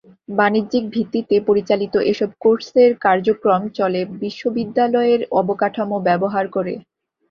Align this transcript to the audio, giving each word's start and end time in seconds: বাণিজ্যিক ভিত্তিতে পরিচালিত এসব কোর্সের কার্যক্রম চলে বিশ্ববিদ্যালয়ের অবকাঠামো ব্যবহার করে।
বাণিজ্যিক 0.31 0.83
ভিত্তিতে 0.93 1.35
পরিচালিত 1.47 1.93
এসব 2.11 2.29
কোর্সের 2.43 2.91
কার্যক্রম 3.01 3.61
চলে 3.77 4.01
বিশ্ববিদ্যালয়ের 4.21 5.21
অবকাঠামো 5.39 5.97
ব্যবহার 6.07 6.45
করে। 6.55 6.73